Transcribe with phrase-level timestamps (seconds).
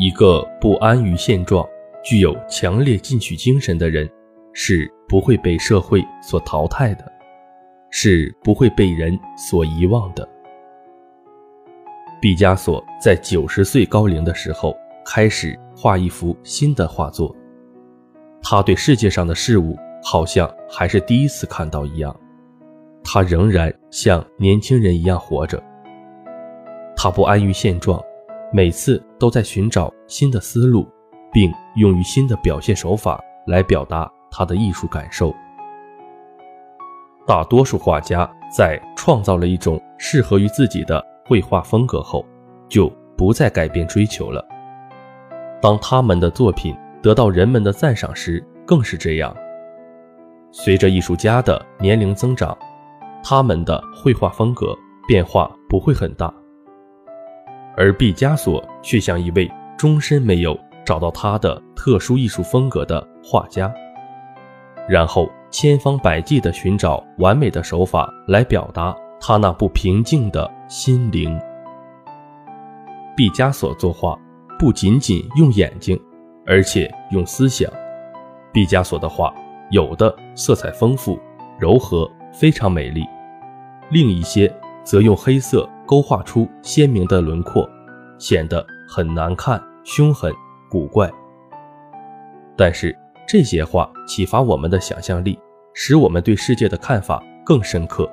[0.00, 1.62] 一个不安于现状、
[2.02, 4.10] 具有强烈进取精神的人，
[4.54, 7.04] 是不会被社会所淘汰的，
[7.90, 10.26] 是不会被人所遗忘的。
[12.18, 17.36] 毕加索在九十岁高龄的时候，开始画一幅新的画作。
[18.40, 22.18] 他对世界上的事物好像还是第一次看到一样，
[23.04, 25.62] 他仍然像年轻人一样活着。
[26.96, 28.02] 他不安于现状，
[28.52, 30.88] 每次都在寻找新的思路，
[31.32, 35.32] 并用于新的表现手法来表达他的艺术感受。
[37.26, 42.26] 大多数画家在创造了一种适合于自己的绘画风格后，
[42.68, 44.44] 就不再改变追求了。
[45.62, 49.32] 当他们的作品，得到人们的赞赏时，更是这样。
[50.50, 52.56] 随着艺术家的年龄增长，
[53.22, 56.34] 他们的绘画风格变化不会很大，
[57.76, 63.72] 而毕加索却像一位终身没有找到他的特殊艺术风格的画家，
[64.88, 71.38] 然后千方百计地寻找完美的手法来表达他那不平静的心灵。
[73.16, 74.18] 毕加索作画
[74.58, 75.98] 不仅仅用眼睛。
[76.46, 77.70] 而且用思想，
[78.50, 79.32] 毕加索的画
[79.70, 81.16] 有的色彩丰富、
[81.60, 83.04] 柔和，非常美丽；
[83.90, 87.68] 另一些则用黑色勾画出鲜明的轮廓，
[88.16, 90.32] 显得很难看、凶狠、
[90.70, 91.10] 古怪。
[92.56, 92.96] 但是
[93.26, 95.36] 这些画启发我们的想象力，
[95.74, 98.08] 使我们对世界的看法更深刻。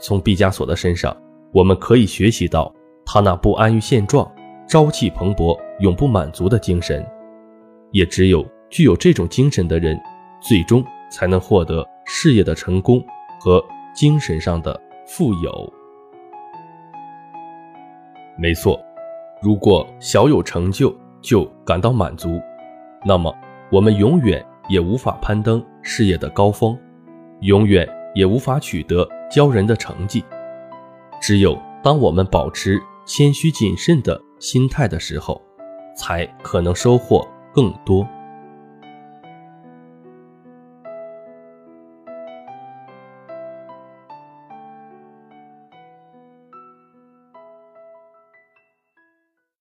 [0.00, 1.16] 从毕加索的身上，
[1.52, 2.74] 我们可以学习到
[3.06, 4.28] 他那不安于现状。
[4.66, 7.06] 朝气蓬勃、永不满足的精神，
[7.92, 9.96] 也只有具有这种精神的人，
[10.42, 13.00] 最终才能获得事业的成功
[13.40, 13.64] 和
[13.94, 15.72] 精神上的富有。
[18.38, 18.80] 没错，
[19.42, 22.40] 如果小有成就就感到满足，
[23.04, 23.34] 那么
[23.70, 26.78] 我们永远也无法攀登事业的高峰，
[27.40, 30.24] 永远也无法取得骄人的成绩。
[31.20, 34.18] 只有当我们保持谦虚谨慎的。
[34.40, 35.42] 心态的时候，
[35.96, 38.06] 才可能收获更多。